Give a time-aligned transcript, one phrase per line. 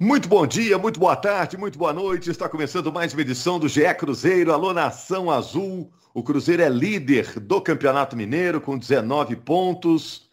[0.00, 2.30] Muito bom dia, muito boa tarde, muito boa noite.
[2.30, 4.52] Está começando mais uma edição do GE Cruzeiro.
[4.52, 5.90] Alô, Nação Azul.
[6.14, 10.30] O Cruzeiro é líder do Campeonato Mineiro com 19 pontos.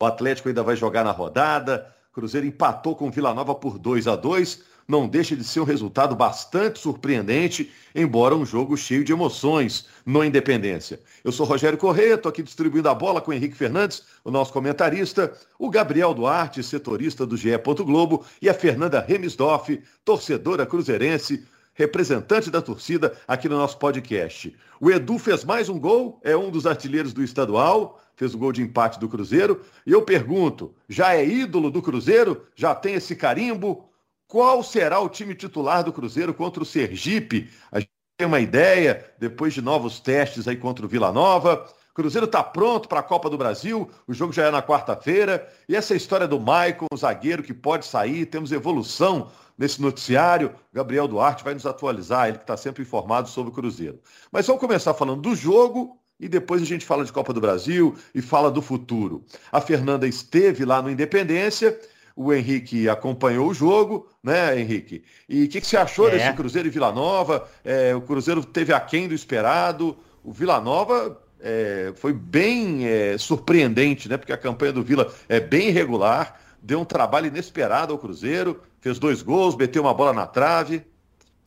[0.00, 1.92] O Atlético ainda vai jogar na rodada.
[2.12, 5.64] Cruzeiro empatou com o Vila Nova por 2 a 2 não deixa de ser um
[5.64, 10.98] resultado bastante surpreendente, embora um jogo cheio de emoções no Independência.
[11.22, 14.50] Eu sou Rogério Corrêa, estou aqui distribuindo a bola com o Henrique Fernandes, o nosso
[14.50, 17.50] comentarista, o Gabriel Duarte, setorista do GE.
[17.84, 24.56] Globo, e a Fernanda Remisdorf, torcedora cruzeirense, representante da torcida aqui no nosso podcast.
[24.80, 28.52] O Edu fez mais um gol, é um dos artilheiros do estadual, fez o gol
[28.52, 29.60] de empate do Cruzeiro.
[29.86, 32.42] E eu pergunto: já é ídolo do Cruzeiro?
[32.56, 33.87] Já tem esse carimbo?
[34.28, 37.50] Qual será o time titular do Cruzeiro contra o Sergipe?
[37.72, 41.66] A gente tem uma ideia, depois de novos testes aí contra o Vila Nova.
[41.94, 45.48] Cruzeiro está pronto para a Copa do Brasil, o jogo já é na quarta-feira.
[45.66, 50.54] E essa história do Maicon, o zagueiro que pode sair, temos evolução nesse noticiário.
[50.74, 53.98] Gabriel Duarte vai nos atualizar, ele que está sempre informado sobre o Cruzeiro.
[54.30, 57.96] Mas vamos começar falando do jogo e depois a gente fala de Copa do Brasil
[58.14, 59.24] e fala do futuro.
[59.50, 61.80] A Fernanda esteve lá no Independência
[62.18, 65.04] o Henrique acompanhou o jogo, né, Henrique?
[65.28, 66.10] E o que, que, você achou é.
[66.10, 67.48] desse Cruzeiro e Vila Nova?
[67.64, 74.08] É, o Cruzeiro teve aquém do esperado, o Vila Nova é, foi bem é, surpreendente,
[74.08, 74.16] né?
[74.16, 78.98] Porque a campanha do Vila é bem irregular, deu um trabalho inesperado ao Cruzeiro, fez
[78.98, 80.82] dois gols, meteu uma bola na trave.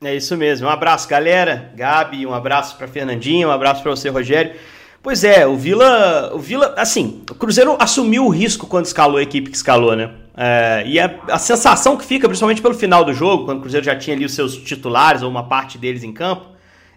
[0.02, 0.68] É isso mesmo.
[0.68, 1.74] Um abraço, galera.
[1.76, 4.56] Gabi, um abraço para Fernandinho, um abraço para você, Rogério.
[5.04, 9.22] Pois é, o Vila, o Vila, assim, o Cruzeiro assumiu o risco quando escalou a
[9.22, 10.21] equipe que escalou, né?
[10.36, 13.86] É, e a, a, sensação que fica, principalmente pelo final do jogo, quando o Cruzeiro
[13.86, 16.48] já tinha ali os seus titulares ou uma parte deles em campo,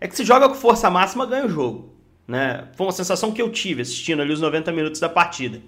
[0.01, 1.95] é que se joga com força máxima, ganha o jogo.
[2.27, 2.69] Né?
[2.77, 5.61] Foi uma sensação que eu tive assistindo ali os 90 minutos da partida.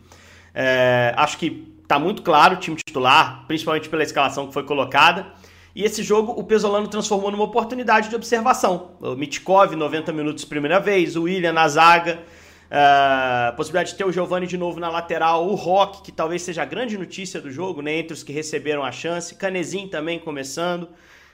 [0.55, 5.27] É, acho que está muito claro o time titular, principalmente pela escalação que foi colocada.
[5.75, 8.93] E esse jogo o Pesolano transformou numa oportunidade de observação.
[9.01, 12.21] O Mitkov, 90 minutos primeira vez, o William na zaga.
[12.67, 16.63] Uh, possibilidade de ter o Giovani de novo na lateral, o Rock, que talvez seja
[16.63, 20.89] a grande notícia do jogo, né, entre os que receberam a chance, Canezinho também começando.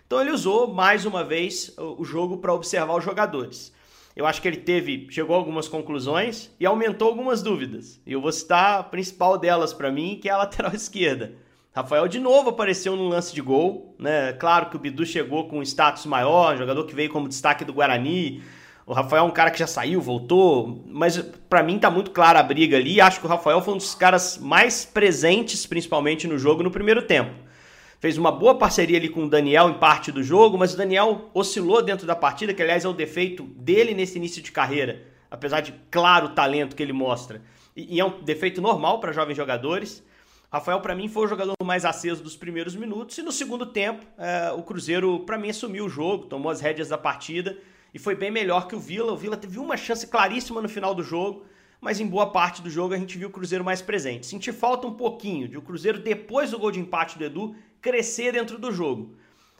[0.06, 3.72] Então ele usou mais uma vez o jogo para observar os jogadores.
[4.15, 7.99] Eu acho que ele teve, chegou a algumas conclusões e aumentou algumas dúvidas.
[8.06, 11.32] E eu vou citar a principal delas para mim, que é a lateral esquerda.
[11.75, 14.34] Rafael de novo apareceu no lance de gol, né?
[14.34, 17.72] Claro que o Bidu chegou com um status maior, jogador que veio como destaque do
[17.72, 18.43] Guarani,
[18.84, 21.16] o Rafael é um cara que já saiu, voltou, mas
[21.48, 23.00] para mim tá muito clara a briga ali.
[23.00, 27.03] Acho que o Rafael foi um dos caras mais presentes, principalmente no jogo, no primeiro
[27.03, 27.32] tempo.
[28.00, 31.31] Fez uma boa parceria ali com o Daniel em parte do jogo, mas o Daniel
[31.32, 35.60] oscilou dentro da partida, que aliás é o defeito dele nesse início de carreira, apesar
[35.60, 37.41] de claro o talento que ele mostra.
[37.76, 40.04] E, é um defeito normal para jovens jogadores.
[40.53, 43.16] Rafael, para mim, foi o jogador mais aceso dos primeiros minutos.
[43.16, 46.88] E no segundo tempo, é, o Cruzeiro, para mim, assumiu o jogo, tomou as rédeas
[46.88, 47.56] da partida
[47.94, 49.12] e foi bem melhor que o Vila.
[49.12, 51.44] O Vila teve uma chance claríssima no final do jogo,
[51.80, 54.26] mas em boa parte do jogo a gente viu o Cruzeiro mais presente.
[54.26, 58.32] Senti falta um pouquinho de o Cruzeiro, depois do gol de empate do Edu, crescer
[58.32, 59.14] dentro do jogo.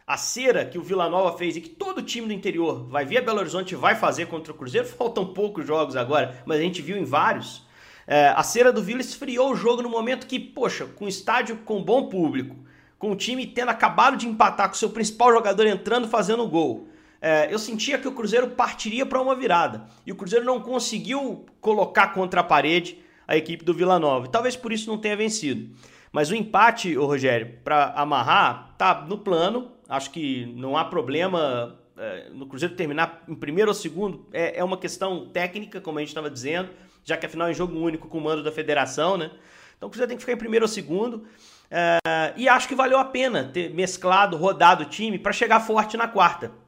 [0.07, 3.19] A cera que o Vila Nova fez e que todo time do interior vai vir
[3.19, 6.83] a Belo Horizonte vai fazer contra o Cruzeiro, faltam poucos jogos agora, mas a gente
[6.83, 7.67] viu em vários.
[8.07, 11.83] É, a cera do Vila esfriou o jogo no momento que, poxa, com estádio com
[11.83, 12.57] bom público,
[12.99, 16.89] com o time tendo acabado de empatar com seu principal jogador entrando fazendo gol,
[17.23, 19.87] é, eu sentia que o Cruzeiro partiria para uma virada.
[20.05, 24.27] E o Cruzeiro não conseguiu colocar contra a parede a equipe do Vila Nova.
[24.27, 25.73] talvez por isso não tenha vencido.
[26.11, 29.71] Mas o empate, ô Rogério, para amarrar, tá no plano.
[29.89, 34.27] Acho que não há problema é, no Cruzeiro terminar em primeiro ou segundo.
[34.33, 36.71] É, é uma questão técnica, como a gente estava dizendo,
[37.05, 39.31] já que afinal é jogo único com o mando da federação, né?
[39.77, 41.25] Então o Cruzeiro tem que ficar em primeiro ou segundo.
[41.71, 41.99] É,
[42.37, 46.09] e acho que valeu a pena ter mesclado, rodado o time para chegar forte na
[46.09, 46.62] quarta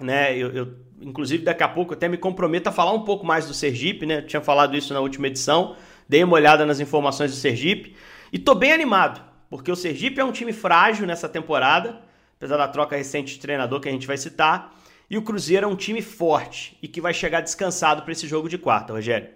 [0.00, 0.36] né?
[0.36, 3.54] Eu, eu, inclusive, daqui a pouco até me comprometo a falar um pouco mais do
[3.54, 4.18] Sergipe, né?
[4.18, 5.76] Eu tinha falado isso na última edição,
[6.08, 7.96] dei uma olhada nas informações do Sergipe
[8.32, 12.00] e tô bem animado, porque o Sergipe é um time frágil nessa temporada,
[12.36, 14.74] apesar da troca recente de treinador que a gente vai citar,
[15.08, 18.48] e o Cruzeiro é um time forte e que vai chegar descansado para esse jogo
[18.48, 19.28] de quarta, Rogério.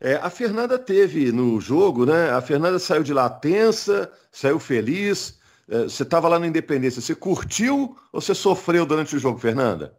[0.00, 2.30] É, a Fernanda teve no jogo, né?
[2.30, 5.38] A Fernanda saiu de lá tensa, saiu feliz.
[5.68, 9.96] É, você estava lá na Independência, você curtiu ou você sofreu durante o jogo, Fernanda?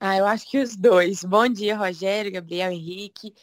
[0.00, 1.24] Ah, eu acho que os dois.
[1.24, 3.34] Bom dia, Rogério, Gabriel, Henrique.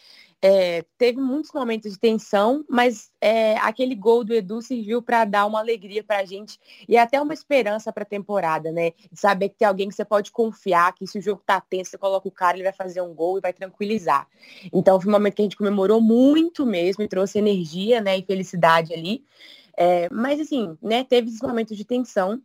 [0.42, 5.46] É, teve muitos momentos de tensão, mas é, aquele gol do Edu serviu para dar
[5.48, 8.92] uma alegria para a gente e até uma esperança para a temporada, né?
[9.12, 11.92] De saber que tem alguém que você pode confiar, que se o jogo tá tenso,
[11.92, 14.28] você coloca o cara, ele vai fazer um gol e vai tranquilizar.
[14.72, 18.24] Então foi um momento que a gente comemorou muito mesmo e trouxe energia né, e
[18.24, 19.26] felicidade ali.
[19.76, 22.42] É, mas assim, né, teve esses momentos de tensão,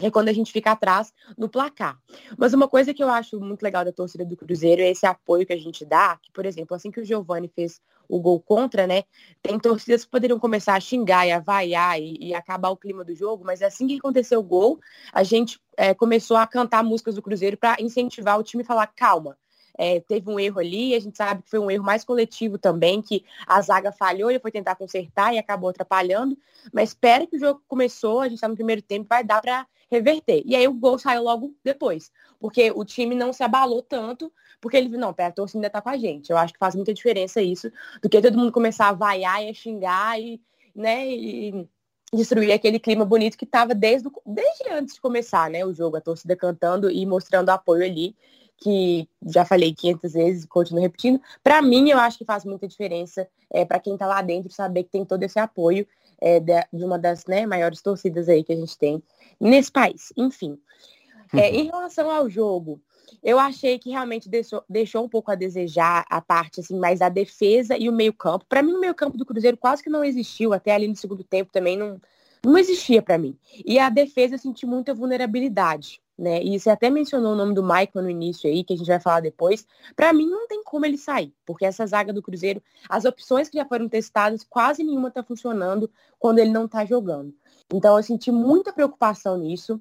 [0.00, 1.98] é quando a gente fica atrás no placar.
[2.36, 5.44] Mas uma coisa que eu acho muito legal da torcida do Cruzeiro é esse apoio
[5.44, 8.86] que a gente dá, que, por exemplo, assim que o Giovani fez o gol contra,
[8.86, 9.04] né,
[9.42, 13.04] tem torcidas que poderiam começar a xingar e a vaiar e, e acabar o clima
[13.04, 14.80] do jogo, mas assim que aconteceu o gol,
[15.12, 18.86] a gente é, começou a cantar músicas do Cruzeiro para incentivar o time e falar,
[18.86, 19.36] calma,
[19.76, 23.02] é, teve um erro ali, a gente sabe que foi um erro mais coletivo também,
[23.02, 26.38] que a zaga falhou, ele foi tentar consertar e acabou atrapalhando,
[26.72, 29.66] mas espera que o jogo começou, a gente está no primeiro tempo, vai dar para
[29.90, 30.42] reverter.
[30.44, 34.76] E aí o gol saiu logo depois, porque o time não se abalou tanto, porque
[34.76, 36.30] ele viu, não, pera, a torcida ainda tá com a gente.
[36.30, 37.70] Eu acho que faz muita diferença isso,
[38.02, 40.40] do que todo mundo começar a vaiar e a xingar e,
[40.74, 41.68] né, e
[42.12, 46.00] destruir aquele clima bonito que estava desde, desde antes de começar, né, o jogo, a
[46.00, 48.14] torcida cantando e mostrando apoio ali
[48.60, 52.66] que já falei 500 vezes e continuo repetindo, para mim eu acho que faz muita
[52.66, 55.86] diferença é, para quem está lá dentro saber que tem todo esse apoio
[56.20, 59.02] é, de, uma das né, maiores torcidas aí que a gente tem
[59.40, 60.12] nesse país.
[60.16, 60.58] Enfim,
[61.34, 62.80] é, em relação ao jogo,
[63.22, 67.08] eu achei que realmente deixou, deixou um pouco a desejar a parte assim mais da
[67.08, 68.44] defesa e o meio campo.
[68.48, 71.24] Para mim o meio campo do Cruzeiro quase que não existiu até ali no segundo
[71.24, 72.00] tempo também não
[72.44, 73.36] não existia para mim.
[73.66, 76.42] E a defesa eu senti muita vulnerabilidade né?
[76.42, 78.98] E você até mencionou o nome do Michael no início aí, que a gente vai
[78.98, 79.66] falar depois.
[79.94, 83.56] Para mim não tem como ele sair, porque essa zaga do Cruzeiro, as opções que
[83.56, 87.32] já foram testadas, quase nenhuma tá funcionando quando ele não tá jogando.
[87.72, 89.80] Então eu senti muita preocupação nisso.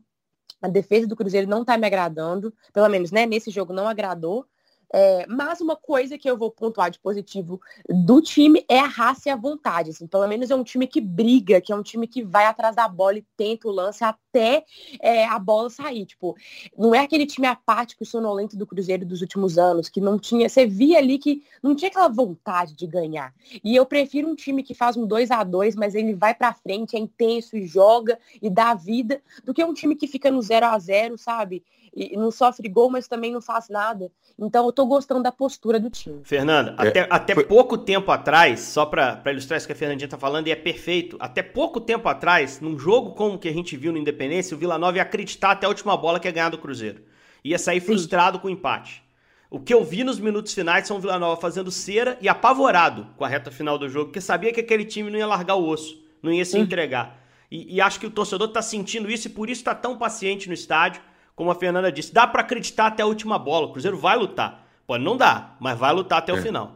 [0.61, 4.45] A defesa do Cruzeiro não tá me agradando, pelo menos, né, nesse jogo não agradou.
[4.93, 9.29] É, mas uma coisa que eu vou pontuar de positivo do time é a raça
[9.29, 9.89] e a vontade.
[9.89, 12.75] Assim, pelo menos é um time que briga, que é um time que vai atrás
[12.75, 14.63] da bola e tenta o lance até
[15.01, 16.05] é, a bola sair.
[16.05, 16.35] Tipo,
[16.77, 20.47] não é aquele time apático e sonolento do Cruzeiro dos últimos anos, que não tinha.
[20.47, 23.33] Você via ali que não tinha aquela vontade de ganhar.
[23.63, 26.53] E eu prefiro um time que faz um 2 a 2 mas ele vai pra
[26.53, 30.41] frente, é intenso e joga e dá vida, do que um time que fica no
[30.41, 31.63] 0 a 0 sabe?
[31.99, 34.11] E não sofre gol, mas também não faz nada.
[34.37, 36.19] Então eu tô gostando da postura do time.
[36.23, 37.43] Fernanda, é, até, até foi...
[37.43, 41.17] pouco tempo atrás, só para ilustrar isso que a Fernandinha tá falando, e é perfeito,
[41.19, 44.77] até pouco tempo atrás, num jogo como que a gente viu no Independência, o Vila
[44.77, 47.01] Nova ia acreditar até a última bola que ia ganhar do Cruzeiro.
[47.43, 48.41] Ia sair frustrado Sim.
[48.43, 49.03] com o empate.
[49.49, 53.07] O que eu vi nos minutos finais são o Vila Nova fazendo cera e apavorado
[53.17, 55.67] com a reta final do jogo, porque sabia que aquele time não ia largar o
[55.67, 56.59] osso, não ia se Sim.
[56.59, 57.25] entregar.
[57.49, 60.47] E, e, acho que o torcedor tá sentindo isso e por isso tá tão paciente
[60.47, 61.01] no estádio
[61.37, 63.67] como a Fernanda disse, dá para acreditar até a última bola.
[63.67, 64.65] O Cruzeiro vai lutar.
[64.87, 66.35] Pode não dá, mas vai lutar até é.
[66.35, 66.71] o final.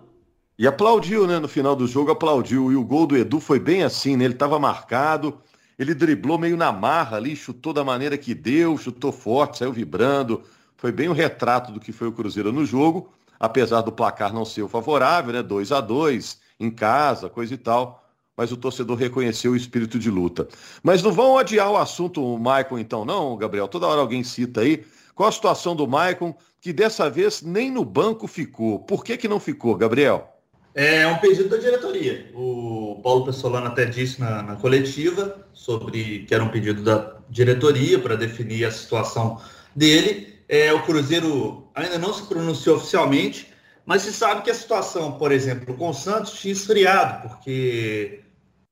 [0.58, 1.40] E aplaudiu, né?
[1.40, 2.72] No final do jogo, aplaudiu.
[2.72, 4.24] E o gol do Edu foi bem assim, né?
[4.24, 5.42] Ele estava marcado,
[5.80, 10.44] ele driblou meio na marra ali, chutou da maneira que deu, chutou forte, saiu vibrando.
[10.78, 14.32] Foi bem o um retrato do que foi o Cruzeiro no jogo, apesar do placar
[14.32, 15.42] não ser o favorável, né?
[15.42, 18.01] 2 a 2 em casa, coisa e tal
[18.36, 20.48] mas o torcedor reconheceu o espírito de luta.
[20.82, 23.68] Mas não vão adiar o assunto o Maicon então, não, Gabriel?
[23.68, 24.84] Toda hora alguém cita aí.
[25.14, 28.80] Qual a situação do Maicon, que dessa vez nem no banco ficou?
[28.80, 30.28] Por que, que não ficou, Gabriel?
[30.74, 32.32] É um pedido da diretoria.
[32.34, 38.00] O Paulo Pessolano até disse na, na coletiva sobre que era um pedido da diretoria
[38.00, 39.40] para definir a situação
[39.76, 40.40] dele.
[40.48, 43.51] É, o Cruzeiro ainda não se pronunciou oficialmente,
[43.86, 48.24] mas se sabe que a situação, por exemplo, com o Santos tinha esfriado, porque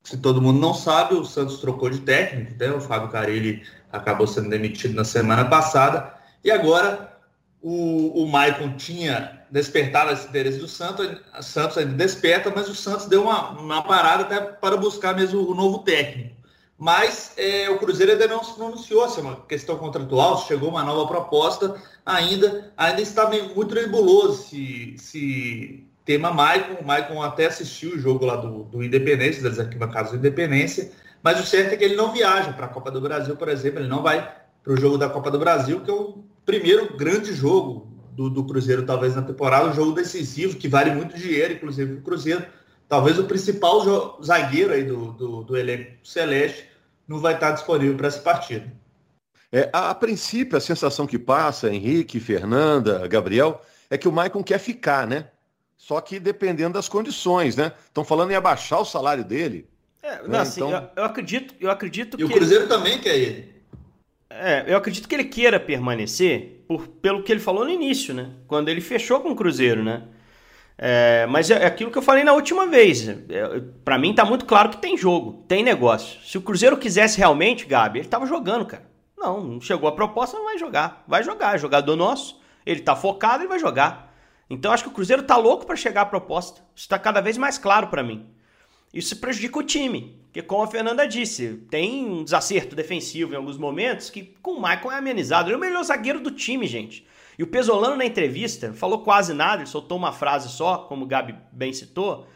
[0.03, 2.71] se todo mundo não sabe, o Santos trocou de técnico, né?
[2.71, 6.13] o Fábio Carilli acabou sendo demitido na semana passada,
[6.43, 7.17] e agora
[7.61, 12.75] o, o Maicon tinha despertado esse interesse do Santos, o Santos ainda desperta, mas o
[12.75, 16.38] Santos deu uma, uma parada até para buscar mesmo o novo técnico.
[16.79, 20.69] Mas é, o Cruzeiro ainda não se pronunciou se é uma questão contratual, se chegou
[20.69, 26.81] uma nova proposta, ainda, ainda está meio, muito nebuloso se, se tema Maicon.
[26.81, 30.89] O Maicon até assistiu o jogo lá do, do Independência, das arquibancadas do Independência,
[31.21, 33.81] mas o certo é que ele não viaja para a Copa do Brasil, por exemplo,
[33.81, 34.33] ele não vai
[34.63, 38.45] para o jogo da Copa do Brasil, que é o primeiro grande jogo do, do
[38.45, 42.45] Cruzeiro, talvez na temporada, um jogo decisivo, que vale muito dinheiro, inclusive para o Cruzeiro.
[42.89, 46.67] Talvez o principal zagueiro aí do, do, do elenco celeste
[47.07, 48.69] não vai estar disponível para essa partida.
[49.51, 54.43] É, a, a, princípio, a sensação que passa, Henrique, Fernanda, Gabriel, é que o Maicon
[54.43, 55.27] quer ficar, né?
[55.77, 57.73] Só que dependendo das condições, né?
[57.85, 59.67] Estão falando em abaixar o salário dele.
[60.01, 60.39] É, né?
[60.39, 60.71] assim, então...
[60.71, 62.23] eu, eu, acredito, eu acredito e que.
[62.23, 62.69] E o Cruzeiro ele...
[62.69, 63.55] também quer ele.
[64.29, 68.31] É, eu acredito que ele queira permanecer por, pelo que ele falou no início, né?
[68.47, 70.03] Quando ele fechou com o Cruzeiro, né?
[70.81, 73.05] É, mas é, é aquilo que eu falei na última vez.
[73.05, 76.21] É, para mim tá muito claro que tem jogo, tem negócio.
[76.25, 78.89] Se o Cruzeiro quisesse realmente, Gabi, ele tava jogando, cara.
[79.17, 81.03] Não, não chegou a proposta, não vai jogar.
[81.05, 82.39] Vai jogar, é jogador nosso.
[82.65, 84.15] Ele tá focado, ele vai jogar.
[84.49, 86.61] Então acho que o Cruzeiro tá louco para chegar à proposta.
[86.73, 88.25] Isso está cada vez mais claro para mim.
[88.93, 90.17] Isso prejudica o time.
[90.27, 94.61] Porque, como a Fernanda disse, tem um desacerto defensivo em alguns momentos que com o
[94.61, 95.49] Michael é amenizado.
[95.49, 97.05] Ele é o melhor zagueiro do time, gente.
[97.39, 101.07] E o Pesolano, na entrevista, falou quase nada, ele soltou uma frase só, como o
[101.07, 102.27] Gabi bem citou,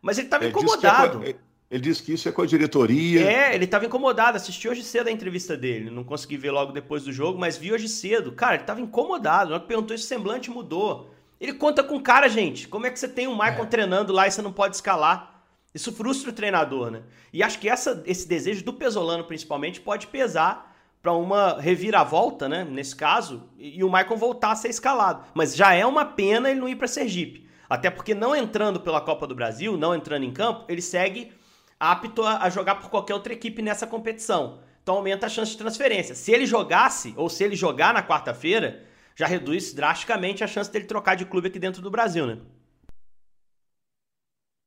[0.00, 1.18] mas ele estava incomodado.
[1.18, 1.36] Disse é,
[1.68, 3.28] ele disse que isso é com a diretoria.
[3.28, 4.36] É, ele estava incomodado.
[4.36, 5.90] Assisti hoje cedo a entrevista dele.
[5.90, 8.30] Não consegui ver logo depois do jogo, mas vi hoje cedo.
[8.30, 9.50] Cara, ele estava incomodado.
[9.50, 11.12] Na hora que perguntou se o semblante mudou.
[11.40, 12.68] Ele conta com cara, gente.
[12.68, 13.66] Como é que você tem o Michael é.
[13.66, 15.42] treinando lá e você não pode escalar?
[15.74, 17.02] Isso frustra o treinador, né?
[17.32, 20.73] E acho que essa, esse desejo do Pesolano, principalmente, pode pesar
[21.04, 22.64] para uma reviravolta, né?
[22.64, 25.22] Nesse caso, e, o Michael voltar a ser escalado.
[25.34, 27.46] Mas já é uma pena ele não ir para Sergipe.
[27.68, 31.30] Até porque não entrando pela Copa do Brasil, não entrando em campo, ele segue
[31.78, 34.60] apto a jogar por qualquer outra equipe nessa competição.
[34.82, 36.14] Então aumenta a chance de transferência.
[36.14, 38.82] Se ele jogasse, ou se ele jogar na quarta-feira,
[39.14, 42.38] já reduz drasticamente a chance dele trocar de clube aqui dentro do Brasil, né?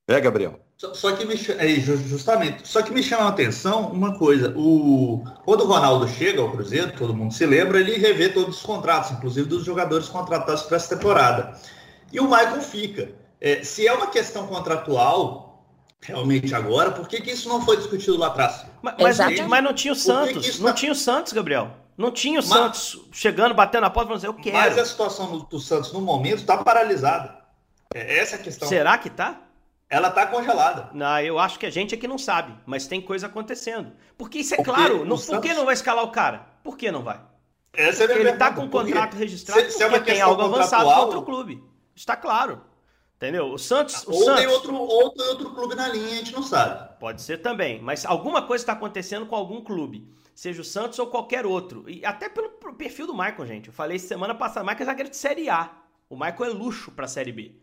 [0.07, 0.59] É, Gabriel.
[0.77, 4.53] Só, só que me é, justamente, só que me chama a atenção uma coisa.
[4.55, 8.61] O, quando o Ronaldo chega ao Cruzeiro, todo mundo se lembra, ele revê todos os
[8.61, 11.59] contratos, inclusive dos jogadores contratados para essa temporada.
[12.13, 13.11] E o Michael fica.
[13.41, 15.65] É, se é uma questão contratual,
[15.99, 18.65] realmente agora, por que, que isso não foi discutido lá atrás?
[18.81, 20.59] Mas, mas, mas não tinha o Santos.
[20.59, 20.73] Não tá...
[20.73, 21.71] tinha o Santos, Gabriel.
[21.97, 24.57] Não tinha o mas, Santos chegando, batendo na porta falando assim, eu quero.
[24.57, 27.35] Mas a situação do, Santos no momento está paralisada.
[27.93, 28.67] É essa a questão.
[28.67, 29.46] Será que tá?
[29.89, 30.89] Ela tá congelada.
[30.93, 33.93] Não, eu acho que a gente aqui não sabe, mas tem coisa acontecendo.
[34.17, 35.35] Porque isso é porque claro, não, Santos...
[35.35, 36.45] por que não vai escalar o cara?
[36.63, 37.21] Por que não vai?
[37.73, 40.41] Essa é porque ele tá com o contrato registrado se, se é porque tem algo
[40.41, 41.63] avançado com outro clube.
[41.95, 42.61] Está claro.
[43.15, 43.51] Entendeu?
[43.51, 44.03] O Santos.
[44.05, 44.41] O ou, Santos...
[44.41, 46.99] Tem outro, ou tem outro clube na linha, a gente não sabe.
[46.99, 47.81] Pode ser também.
[47.81, 50.07] Mas alguma coisa está acontecendo com algum clube.
[50.35, 51.85] Seja o Santos ou qualquer outro.
[51.87, 53.67] E até pelo perfil do Michael, gente.
[53.69, 55.71] Eu falei semana passada, o Michael é zagueiro de Série A.
[56.09, 57.55] O Michael é luxo para Série B.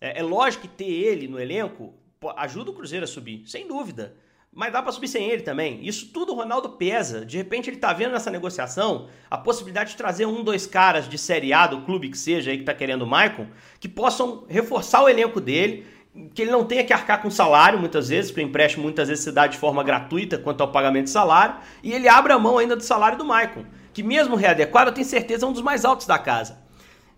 [0.00, 1.94] É, é lógico que ter ele no elenco
[2.36, 4.14] ajuda o Cruzeiro a subir, sem dúvida.
[4.52, 5.86] Mas dá para subir sem ele também.
[5.86, 7.24] Isso tudo o Ronaldo pesa.
[7.24, 11.18] De repente ele tá vendo nessa negociação a possibilidade de trazer um, dois caras de
[11.18, 13.46] Série A do clube que seja aí que tá querendo o Maicon,
[13.78, 15.86] que possam reforçar o elenco dele,
[16.34, 19.22] que ele não tenha que arcar com salário muitas vezes, porque o empréstimo muitas vezes
[19.22, 22.58] se dá de forma gratuita quanto ao pagamento de salário, e ele abre a mão
[22.58, 25.84] ainda do salário do Maicon, que mesmo readequado, eu tenho certeza é um dos mais
[25.84, 26.58] altos da casa.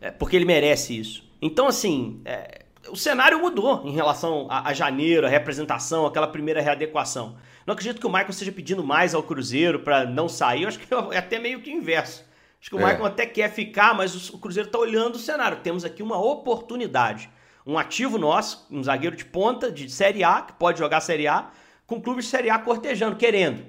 [0.00, 1.30] É, porque ele merece isso.
[1.40, 6.60] Então, assim, é, o cenário mudou em relação a, a, janeiro, a representação, aquela primeira
[6.60, 7.36] readequação.
[7.66, 10.62] Não acredito que o Michael esteja pedindo mais ao Cruzeiro para não sair.
[10.62, 12.24] Eu acho que é até meio que inverso.
[12.60, 12.84] Acho que o é.
[12.84, 15.58] Michael até quer ficar, mas o, o Cruzeiro está olhando o cenário.
[15.58, 17.30] Temos aqui uma oportunidade.
[17.66, 21.50] Um ativo nosso, um zagueiro de ponta de Série A, que pode jogar Série A,
[21.86, 23.64] com clubes de Série A cortejando, querendo.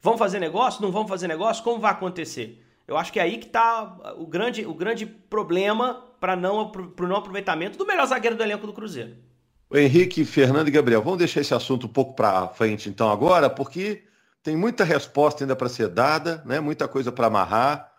[0.00, 0.82] Vamos fazer negócio?
[0.82, 1.62] Não vamos fazer negócio?
[1.62, 2.62] Como vai acontecer?
[2.86, 7.06] Eu acho que é aí que está o grande, o grande problema para não, o
[7.06, 9.16] não aproveitamento do melhor zagueiro do elenco do Cruzeiro.
[9.68, 13.50] O Henrique, Fernando e Gabriel, vamos deixar esse assunto um pouco para frente então agora,
[13.50, 14.04] porque
[14.42, 16.60] tem muita resposta ainda para ser dada, né?
[16.60, 17.92] muita coisa para amarrar,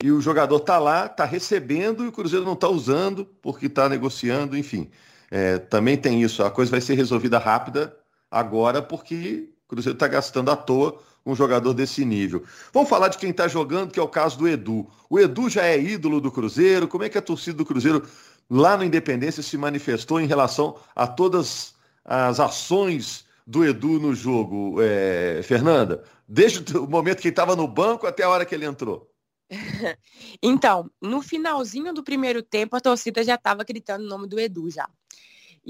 [0.00, 3.88] e o jogador está lá, está recebendo e o Cruzeiro não está usando porque está
[3.88, 4.90] negociando, enfim.
[5.28, 7.96] É, também tem isso, a coisa vai ser resolvida rápida
[8.30, 12.42] agora porque o Cruzeiro está gastando à toa um jogador desse nível.
[12.72, 14.86] Vamos falar de quem está jogando, que é o caso do Edu.
[15.10, 16.88] O Edu já é ídolo do Cruzeiro.
[16.88, 18.02] Como é que a torcida do Cruzeiro
[18.48, 24.76] lá no Independência se manifestou em relação a todas as ações do Edu no jogo,
[24.80, 26.02] é, Fernanda?
[26.26, 29.10] Desde o momento que ele estava no banco até a hora que ele entrou.
[30.42, 34.70] Então, no finalzinho do primeiro tempo, a torcida já estava gritando o nome do Edu
[34.70, 34.88] já.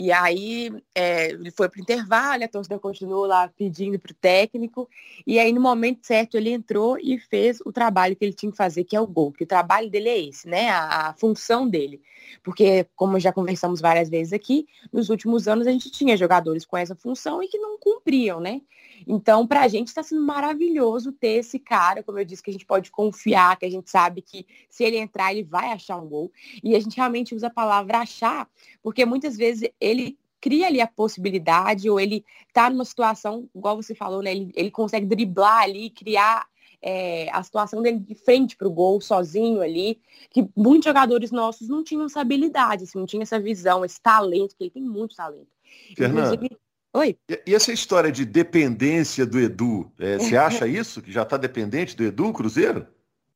[0.01, 4.15] E aí é, ele foi para o intervalo, a torcida continuou lá pedindo para o
[4.15, 4.89] técnico.
[5.27, 8.57] E aí, no momento certo, ele entrou e fez o trabalho que ele tinha que
[8.57, 9.33] fazer, que é o gol.
[9.33, 10.69] Que o trabalho dele é esse, né?
[10.71, 12.01] A, a função dele.
[12.45, 16.77] Porque, como já conversamos várias vezes aqui, nos últimos anos a gente tinha jogadores com
[16.77, 18.61] essa função e que não cumpriam, né?
[19.07, 22.53] Então, para a gente está sendo maravilhoso ter esse cara, como eu disse, que a
[22.53, 26.09] gente pode confiar, que a gente sabe que se ele entrar, ele vai achar um
[26.09, 26.33] gol.
[26.63, 28.49] E a gente realmente usa a palavra achar,
[28.83, 33.95] porque muitas vezes ele cria ali a possibilidade, ou ele tá numa situação, igual você
[33.95, 34.33] falou, né?
[34.33, 36.47] Ele, ele consegue driblar ali, criar
[36.81, 40.01] é, a situação dele de frente para o gol, sozinho ali,
[40.31, 44.55] que muitos jogadores nossos não tinham essa habilidade, assim, não tinham essa visão, esse talento,
[44.57, 45.49] que ele tem muito talento.
[45.97, 46.59] Fernando, Inclusive,
[46.95, 47.19] Oi.
[47.47, 51.03] E, essa história de dependência do Edu, é, você acha isso?
[51.03, 52.87] Que já está dependente do Edu, Cruzeiro?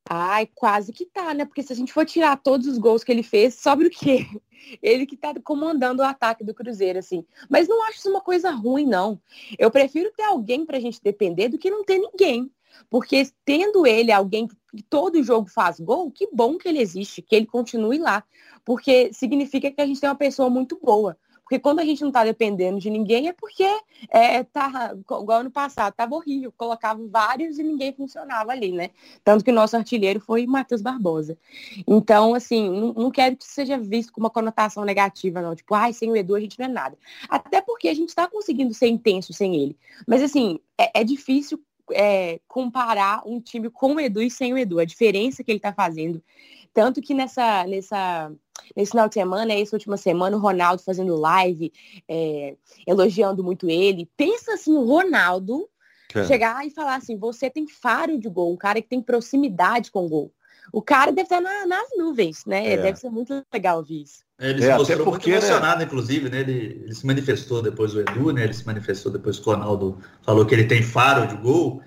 [0.09, 1.45] Ai, quase que tá, né?
[1.45, 4.27] Porque se a gente for tirar todos os gols que ele fez, sobre o quê?
[4.81, 7.27] Ele que tá comandando o ataque do Cruzeiro, assim.
[7.51, 9.21] Mas não acho isso uma coisa ruim, não.
[9.59, 12.51] Eu prefiro ter alguém pra gente depender do que não ter ninguém.
[12.89, 17.35] Porque tendo ele, alguém que todo jogo faz gol, que bom que ele existe, que
[17.35, 18.25] ele continue lá.
[18.65, 21.19] Porque significa que a gente tem uma pessoa muito boa.
[21.43, 23.67] Porque quando a gente não está dependendo de ninguém é porque
[24.09, 26.53] é, tá, igual ano passado, estava horrível.
[26.57, 28.91] Colocava vários e ninguém funcionava ali, né?
[29.23, 31.37] Tanto que o nosso artilheiro foi Matheus Barbosa.
[31.87, 35.55] Então, assim, não, não quero que seja visto com uma conotação negativa, não.
[35.55, 36.97] Tipo, ai, sem o Edu a gente não é nada.
[37.29, 39.77] Até porque a gente está conseguindo ser intenso sem ele.
[40.07, 44.59] Mas, assim, é, é difícil é, comparar um time com o Edu e sem o
[44.59, 44.79] Edu.
[44.79, 46.23] A diferença que ele está fazendo.
[46.75, 48.33] Tanto que nessa, nessa,
[48.77, 51.73] nesse final de semana, essa última semana, o Ronaldo fazendo live,
[52.09, 54.09] é, elogiando muito ele.
[54.17, 55.69] Pensa assim, o Ronaldo
[56.15, 56.25] é.
[56.25, 60.07] chegar e falar assim, você tem faro de gol, um cara que tem proximidade com
[60.07, 60.33] o gol.
[60.73, 62.75] O cara deve estar na, nas nuvens, né?
[62.75, 62.77] É.
[62.77, 64.23] Deve ser muito legal ouvir isso.
[64.39, 65.49] Ele é, se mostrou porque, muito né?
[65.49, 65.85] emocionado, né?
[65.85, 66.41] inclusive, né?
[66.41, 68.45] Ele, ele, se manifestou depois do Edu, né?
[68.45, 71.83] Ele se manifestou depois que o Ronaldo falou que ele tem faro de gol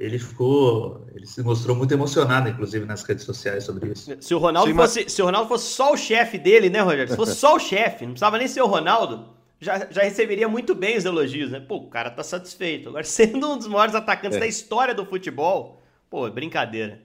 [0.00, 4.10] ele ficou, ele se mostrou muito emocionado, inclusive, nas redes sociais sobre isso.
[4.18, 5.12] Se o Ronaldo, Sim, fosse, mas...
[5.12, 7.08] se o Ronaldo fosse só o chefe dele, né, Rogério?
[7.08, 9.28] Se fosse só o chefe, não precisava nem ser o Ronaldo,
[9.60, 11.60] já, já receberia muito bem os elogios, né?
[11.60, 12.88] Pô, o cara tá satisfeito.
[12.88, 14.40] Agora, sendo um dos maiores atacantes é.
[14.40, 17.02] da história do futebol, pô, é brincadeira.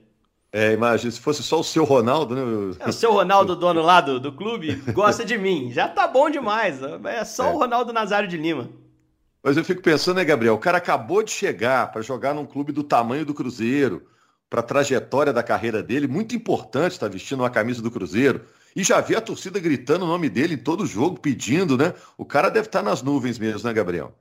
[0.50, 2.76] É, imagina, se fosse só o seu Ronaldo, né?
[2.80, 5.70] É, o seu Ronaldo, dono lá do, do clube, gosta de mim.
[5.70, 6.80] Já tá bom demais.
[7.04, 7.52] É só é.
[7.52, 8.70] o Ronaldo Nazário de Lima.
[9.46, 10.54] Mas eu fico pensando, né, Gabriel?
[10.54, 14.02] O cara acabou de chegar para jogar num clube do tamanho do Cruzeiro,
[14.50, 18.40] para a trajetória da carreira dele, muito importante estar tá vestindo uma camisa do Cruzeiro.
[18.74, 21.94] E já vi a torcida gritando o nome dele em todo jogo, pedindo, né?
[22.18, 24.12] O cara deve estar tá nas nuvens mesmo, né, Gabriel?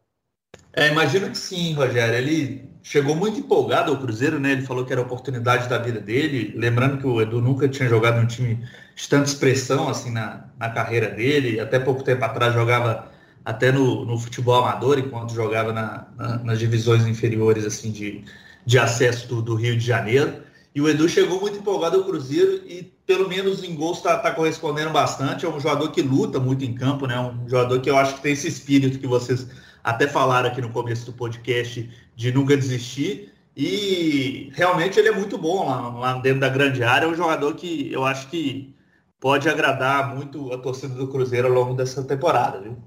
[0.71, 2.13] É, imagino que sim, Rogério.
[2.13, 4.51] Ele chegou muito empolgado ao Cruzeiro, né?
[4.51, 6.53] Ele falou que era a oportunidade da vida dele.
[6.55, 8.63] Lembrando que o Edu nunca tinha jogado num time
[8.95, 11.59] de tanta expressão assim na, na carreira dele.
[11.59, 13.14] Até pouco tempo atrás jogava
[13.45, 18.25] até no, no futebol amador, enquanto jogava na, na, nas divisões inferiores assim de,
[18.65, 20.43] de acesso do, do, Rio de Janeiro.
[20.73, 24.31] E o Edu chegou muito empolgado ao Cruzeiro e, pelo menos em gols, está tá
[24.31, 25.45] correspondendo bastante.
[25.45, 27.17] É um jogador que luta muito em campo, né?
[27.17, 29.47] Um jogador que eu acho que tem esse espírito que vocês
[29.83, 33.31] até falaram aqui no começo do podcast de nunca desistir.
[33.55, 37.05] E realmente ele é muito bom lá, lá dentro da grande área.
[37.05, 38.75] É um jogador que eu acho que
[39.17, 42.77] pode agradar muito a torcida do Cruzeiro ao longo dessa temporada, viu?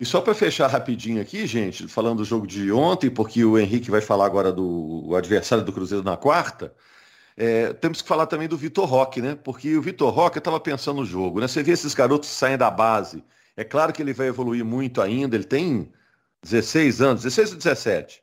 [0.00, 3.90] E só para fechar rapidinho aqui, gente, falando do jogo de ontem, porque o Henrique
[3.90, 6.72] vai falar agora do adversário do Cruzeiro na quarta,
[7.36, 9.36] é, temos que falar também do Vitor Roque, né?
[9.42, 11.48] Porque o Vitor Roque estava pensando no jogo, né?
[11.48, 13.24] Você vê esses garotos saindo da base.
[13.56, 15.92] É claro que ele vai evoluir muito ainda, ele tem
[16.42, 18.22] 16 anos, 16 ou 17?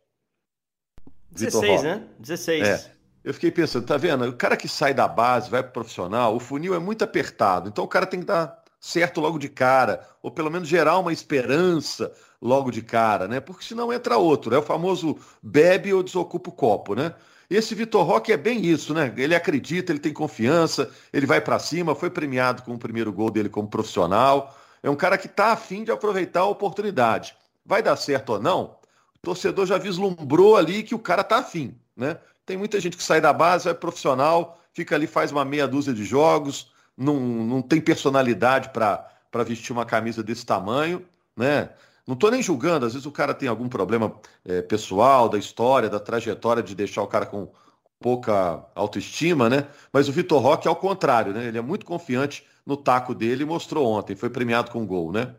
[1.31, 2.03] 16, né?
[2.19, 2.67] 16.
[2.67, 2.91] É.
[3.23, 4.25] Eu fiquei pensando, tá vendo?
[4.25, 7.67] O cara que sai da base, vai pro profissional, o funil é muito apertado.
[7.67, 11.13] Então o cara tem que dar certo logo de cara, ou pelo menos gerar uma
[11.13, 12.11] esperança
[12.41, 13.39] logo de cara, né?
[13.39, 14.59] Porque senão entra outro, é né?
[14.59, 17.13] o famoso bebe ou desocupa o copo, né?
[17.49, 19.13] Esse Vitor Roque é bem isso, né?
[19.15, 23.29] Ele acredita, ele tem confiança, ele vai para cima, foi premiado com o primeiro gol
[23.29, 24.57] dele como profissional.
[24.81, 27.35] É um cara que está afim de aproveitar a oportunidade.
[27.65, 28.77] Vai dar certo ou não?
[29.15, 32.17] O torcedor já vislumbrou ali que o cara está afim, né?
[32.45, 35.93] Tem muita gente que sai da base, vai profissional, fica ali, faz uma meia dúzia
[35.93, 41.05] de jogos, não, não tem personalidade para vestir uma camisa desse tamanho,
[41.35, 41.69] né?
[42.07, 45.89] Não estou nem julgando, às vezes o cara tem algum problema é, pessoal, da história,
[45.89, 47.51] da trajetória de deixar o cara com
[47.99, 49.67] pouca autoestima, né?
[49.91, 51.47] Mas o Vitor Roque, ao contrário, né?
[51.47, 55.33] Ele é muito confiante no taco dele e mostrou ontem, foi premiado com gol, né?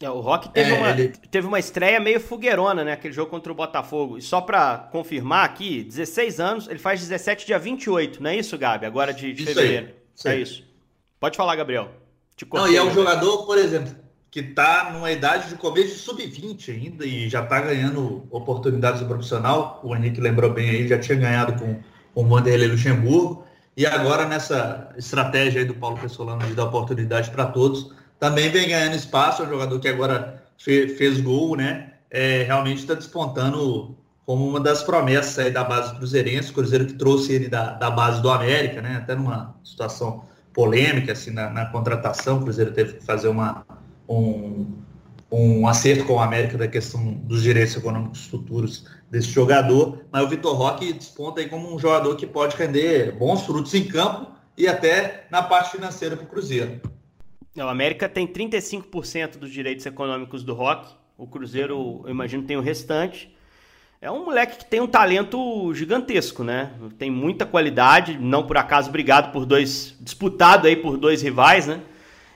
[0.00, 1.08] É, o Rock teve, é, uma, ele...
[1.08, 2.92] teve uma estreia meio fogueirona, né?
[2.92, 4.16] Aquele jogo contra o Botafogo.
[4.16, 8.56] E só pra confirmar aqui, 16 anos, ele faz 17 dia 28, não é isso,
[8.56, 8.86] Gabi?
[8.86, 9.86] Agora de, de fevereiro.
[9.86, 9.97] Aí.
[10.26, 10.64] É isso.
[11.20, 11.90] Pode falar, Gabriel.
[12.52, 13.94] Não, e é um jogador, por exemplo,
[14.30, 19.08] que está numa idade de começo de sub-20 ainda e já está ganhando oportunidades no
[19.08, 19.80] profissional.
[19.82, 21.80] O Henrique lembrou bem aí, já tinha ganhado com,
[22.14, 23.44] com o Vanderlei Luxemburgo.
[23.76, 28.68] E agora nessa estratégia aí do Paulo Pessolano de dar oportunidade para todos, também vem
[28.68, 29.42] ganhando espaço.
[29.42, 31.94] É um jogador que agora fez, fez gol, né?
[32.10, 33.96] É, realmente está despontando
[34.28, 37.90] como uma das promessas aí da base cruzeirense, o Cruzeiro que trouxe ele da, da
[37.90, 38.96] base do América, né?
[38.96, 43.64] Até numa situação polêmica assim na, na contratação, o Cruzeiro teve que fazer uma,
[44.06, 44.66] um,
[45.32, 50.28] um acerto com o América da questão dos direitos econômicos futuros desse jogador, mas o
[50.28, 54.68] Vitor Roque desponta aí como um jogador que pode render bons frutos em campo e
[54.68, 56.82] até na parte financeira para o Cruzeiro.
[57.56, 62.60] O América tem 35% dos direitos econômicos do Rock, o Cruzeiro, eu imagino, tem o
[62.60, 63.37] restante.
[64.00, 66.70] É um moleque que tem um talento gigantesco, né?
[66.96, 71.80] Tem muita qualidade, não por acaso brigado por dois, disputado aí por dois rivais, né?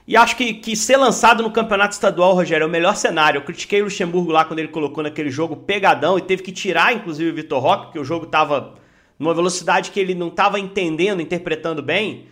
[0.05, 3.37] E acho que, que ser lançado no campeonato estadual, Rogério, é o melhor cenário.
[3.37, 6.93] Eu critiquei o Luxemburgo lá quando ele colocou naquele jogo pegadão e teve que tirar,
[6.93, 8.75] inclusive, o Vitor Roque, porque o jogo estava
[9.17, 12.27] numa velocidade que ele não estava entendendo, interpretando bem.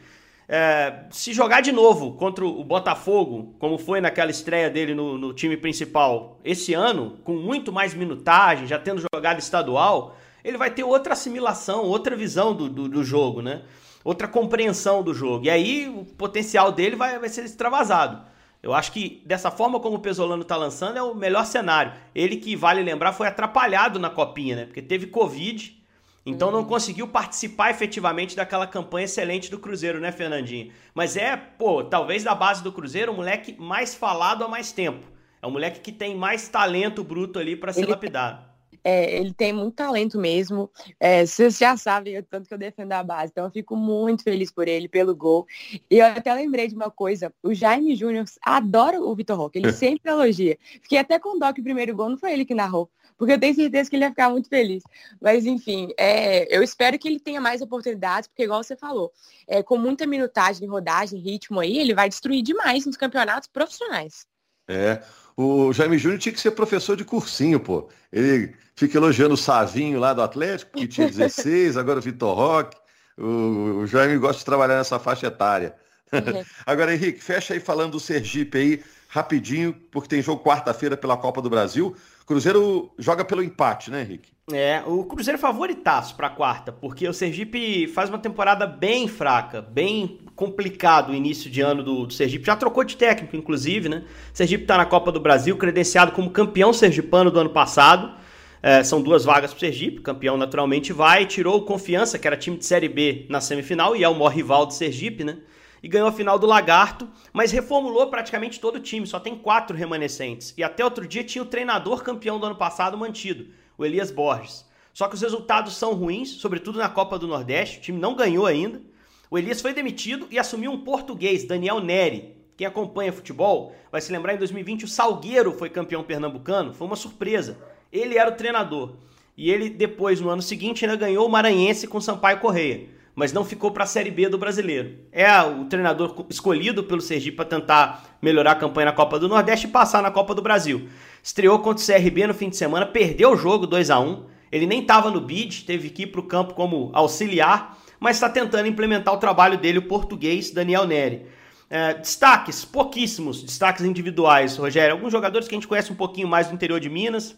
[0.48, 5.34] É, se jogar de novo contra o Botafogo, como foi naquela estreia dele no, no,
[5.34, 10.84] time principal esse ano, com muito mais minutagem, já tendo jogado estadual, ele vai ter
[10.84, 13.62] outra assimilação, outra visão do, do, do jogo, né?
[14.04, 15.46] Outra compreensão do jogo.
[15.46, 18.32] E aí o potencial dele vai, vai ser extravasado.
[18.62, 21.94] Eu acho que dessa forma como o Pesolano está lançando é o melhor cenário.
[22.14, 24.66] Ele que, vale lembrar, foi atrapalhado na copinha, né?
[24.66, 25.81] Porque teve Covid,
[26.26, 26.56] então uhum.
[26.56, 30.72] não conseguiu participar efetivamente daquela campanha excelente do Cruzeiro, né, Fernandinho?
[30.94, 35.08] Mas é, pô, talvez da base do Cruzeiro, o moleque mais falado há mais tempo.
[35.42, 38.51] É um moleque que tem mais talento bruto ali para ser lapidado.
[38.84, 40.70] É, ele tem muito talento mesmo.
[41.00, 44.24] É, vocês já sabem o tanto que eu defendo a base, então eu fico muito
[44.24, 45.46] feliz por ele, pelo gol.
[45.90, 49.72] E eu até lembrei de uma coisa: o Jaime Júnior adora o Vitor Roque, ele
[49.72, 50.58] sempre elogia.
[50.82, 53.40] Fiquei até com dó que o primeiro gol não foi ele que narrou, porque eu
[53.40, 54.84] tenho certeza que ele ia ficar muito feliz.
[55.22, 59.12] Mas enfim, é, eu espero que ele tenha mais oportunidades, porque igual você falou,
[59.48, 64.26] é, com muita minutagem, rodagem, ritmo aí, ele vai destruir demais nos campeonatos profissionais.
[64.68, 65.02] É,
[65.36, 67.90] o Jaime Júnior tinha que ser professor de cursinho, pô.
[68.12, 72.78] Ele fica elogiando o Savinho lá do Atlético, que tinha 16, agora o Vitor Roque.
[73.18, 75.76] O, o Jaime gosta de trabalhar nessa faixa etária.
[76.12, 76.44] Uhum.
[76.66, 81.42] agora, Henrique, fecha aí falando do Sergipe aí, rapidinho, porque tem jogo quarta-feira pela Copa
[81.42, 81.94] do Brasil.
[82.26, 84.32] Cruzeiro joga pelo empate, né, Henrique?
[84.54, 89.62] É, o Cruzeiro é favoritaço para quarta, porque o Sergipe faz uma temporada bem fraca,
[89.62, 92.46] bem complicado o início de ano do, do Sergipe.
[92.46, 94.06] Já trocou de técnico, inclusive, né?
[94.34, 98.16] O Sergipe está na Copa do Brasil, credenciado como campeão sergipano do ano passado.
[98.64, 102.38] É, são duas vagas para o Sergipe, campeão naturalmente vai, tirou o Confiança, que era
[102.38, 105.40] time de Série B na semifinal, e é o maior rival do Sergipe, né?
[105.82, 109.76] E ganhou a final do Lagarto, mas reformulou praticamente todo o time, só tem quatro
[109.76, 110.54] remanescentes.
[110.58, 113.48] E até outro dia tinha o treinador campeão do ano passado mantido
[113.82, 114.64] o Elias Borges.
[114.94, 118.46] Só que os resultados são ruins, sobretudo na Copa do Nordeste, o time não ganhou
[118.46, 118.82] ainda.
[119.30, 122.36] O Elias foi demitido e assumiu um português, Daniel Neri.
[122.56, 126.96] Quem acompanha futebol vai se lembrar em 2020 o Salgueiro foi campeão pernambucano, foi uma
[126.96, 127.58] surpresa.
[127.92, 128.98] Ele era o treinador.
[129.36, 132.88] E ele depois no ano seguinte ainda ganhou o Maranhense com Sampaio Correia,
[133.22, 134.96] mas não ficou para a Série B do Brasileiro.
[135.12, 139.68] É o treinador escolhido pelo Sergipe para tentar melhorar a campanha na Copa do Nordeste
[139.68, 140.90] e passar na Copa do Brasil.
[141.22, 144.66] Estreou contra o CRB no fim de semana, perdeu o jogo 2 a 1 Ele
[144.66, 148.68] nem estava no bid, teve que ir para o campo como auxiliar, mas está tentando
[148.68, 151.28] implementar o trabalho dele, o português Daniel Neri.
[151.70, 154.94] É, destaques, pouquíssimos destaques individuais, Rogério.
[154.94, 157.36] Alguns jogadores que a gente conhece um pouquinho mais do interior de Minas.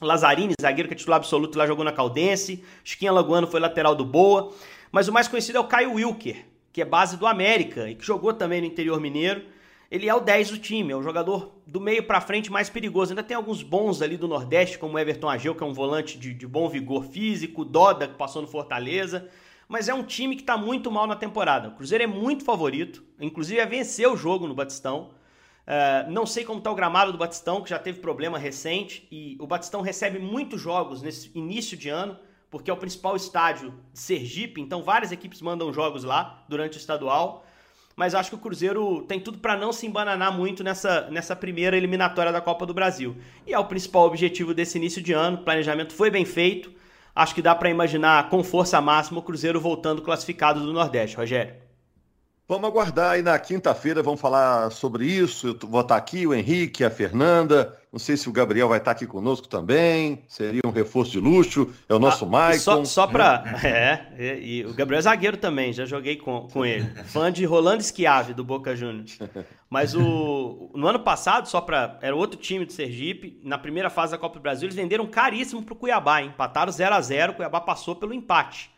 [0.00, 2.64] Lazarini, zagueiro que é titular absoluto, lá jogou na Caldense.
[2.82, 4.52] Chiquinha Lagoano foi lateral do Boa.
[4.90, 8.04] Mas o mais conhecido é o Caio Wilker, que é base do América e que
[8.04, 9.44] jogou também no interior mineiro
[9.90, 13.10] ele é o 10 do time, é o jogador do meio para frente mais perigoso.
[13.10, 16.32] Ainda tem alguns bons ali do Nordeste, como Everton Ageu, que é um volante de,
[16.32, 19.28] de bom vigor físico, Doda, que passou no Fortaleza.
[19.68, 21.68] Mas é um time que está muito mal na temporada.
[21.68, 25.10] O Cruzeiro é muito favorito, inclusive é vencer o jogo no Batistão.
[25.66, 29.36] Uh, não sei como está o gramado do Batistão, que já teve problema recente, e
[29.40, 32.16] o Batistão recebe muitos jogos nesse início de ano,
[32.50, 36.80] porque é o principal estádio de Sergipe, então várias equipes mandam jogos lá durante o
[36.80, 37.46] estadual
[38.00, 41.76] mas acho que o Cruzeiro tem tudo para não se embananar muito nessa, nessa primeira
[41.76, 43.14] eliminatória da Copa do Brasil.
[43.46, 45.36] E é o principal objetivo desse início de ano.
[45.36, 46.72] O planejamento foi bem feito.
[47.14, 51.69] Acho que dá para imaginar com força máxima o Cruzeiro voltando classificado do Nordeste, Rogério.
[52.50, 55.56] Vamos aguardar aí na quinta-feira, vamos falar sobre isso.
[55.62, 57.78] Eu vou estar aqui, o Henrique, a Fernanda.
[57.92, 60.24] Não sei se o Gabriel vai estar aqui conosco também.
[60.26, 61.72] Seria um reforço de luxo.
[61.88, 62.58] É o ah, nosso ah, Maicon.
[62.58, 63.44] Só, só para.
[63.62, 66.90] É, e, e, o Gabriel é zagueiro também, já joguei com, com ele.
[67.04, 69.16] Fã de Rolando Schiave, do Boca Juniors.
[69.68, 72.00] Mas o, no ano passado, só para.
[72.02, 73.40] Era outro time de Sergipe.
[73.44, 76.20] Na primeira fase da Copa do Brasil, eles venderam caríssimo para o Cuiabá.
[76.20, 78.72] Empataram 0 a 0 O Cuiabá passou pelo empate.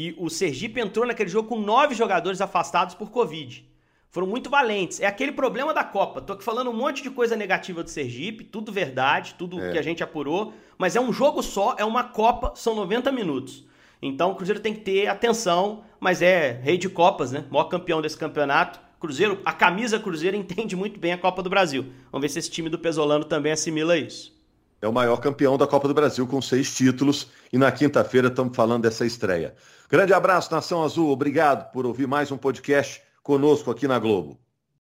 [0.00, 3.68] E o Sergipe entrou naquele jogo com nove jogadores afastados por Covid.
[4.10, 5.00] Foram muito valentes.
[5.00, 6.20] É aquele problema da Copa.
[6.20, 9.72] Tô aqui falando um monte de coisa negativa do Sergipe, tudo verdade, tudo é.
[9.72, 10.54] que a gente apurou.
[10.78, 13.64] Mas é um jogo só, é uma Copa, são 90 minutos.
[14.00, 17.44] Então o Cruzeiro tem que ter atenção, mas é rei de Copas, né?
[17.50, 18.78] Maior campeão desse campeonato.
[19.00, 21.86] Cruzeiro, a camisa Cruzeiro entende muito bem a Copa do Brasil.
[22.12, 24.37] Vamos ver se esse time do Pesolano também assimila isso.
[24.80, 28.54] É o maior campeão da Copa do Brasil com seis títulos e na quinta-feira estamos
[28.54, 29.54] falando dessa estreia.
[29.90, 31.10] Grande abraço, Nação Azul.
[31.10, 34.38] Obrigado por ouvir mais um podcast conosco aqui na Globo.